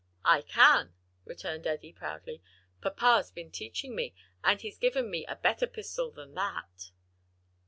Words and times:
"I 0.25 0.41
can," 0.41 0.95
returned 1.25 1.67
Eddie, 1.67 1.93
proudly, 1.93 2.41
"papa's 2.81 3.29
been 3.29 3.51
teaching 3.51 3.95
me, 3.95 4.15
and 4.43 4.59
he's 4.59 4.79
given 4.79 5.11
me 5.11 5.27
a 5.27 5.35
better 5.35 5.67
pistol 5.67 6.09
than 6.09 6.33
that." 6.33 6.89